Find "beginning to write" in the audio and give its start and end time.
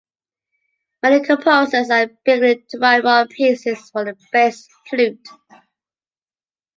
2.07-3.03